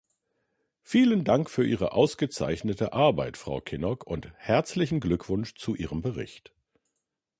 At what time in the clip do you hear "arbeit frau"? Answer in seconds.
2.91-3.61